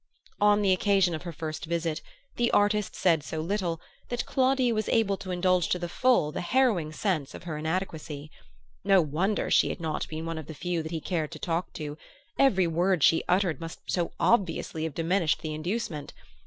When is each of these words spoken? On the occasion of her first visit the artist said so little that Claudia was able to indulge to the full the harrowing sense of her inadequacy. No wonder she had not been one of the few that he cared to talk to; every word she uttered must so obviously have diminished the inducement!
On 0.39 0.63
the 0.63 0.73
occasion 0.73 1.13
of 1.13 1.21
her 1.21 1.31
first 1.31 1.65
visit 1.65 2.01
the 2.35 2.49
artist 2.49 2.95
said 2.95 3.21
so 3.23 3.39
little 3.39 3.79
that 4.09 4.25
Claudia 4.25 4.73
was 4.73 4.89
able 4.89 5.15
to 5.17 5.29
indulge 5.29 5.69
to 5.69 5.77
the 5.77 5.87
full 5.87 6.31
the 6.31 6.41
harrowing 6.41 6.91
sense 6.91 7.35
of 7.35 7.43
her 7.43 7.55
inadequacy. 7.55 8.31
No 8.83 8.99
wonder 8.99 9.51
she 9.51 9.69
had 9.69 9.79
not 9.79 10.07
been 10.09 10.25
one 10.25 10.39
of 10.39 10.47
the 10.47 10.55
few 10.55 10.81
that 10.81 10.91
he 10.91 11.01
cared 11.01 11.29
to 11.33 11.37
talk 11.39 11.71
to; 11.73 11.99
every 12.39 12.65
word 12.65 13.03
she 13.03 13.23
uttered 13.29 13.61
must 13.61 13.79
so 13.85 14.11
obviously 14.19 14.85
have 14.85 14.95
diminished 14.95 15.43
the 15.43 15.53
inducement! 15.53 16.13